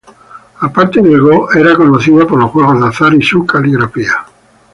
[0.61, 4.25] Aparte del go, era conocido por los juegos de azar y su caligrafía.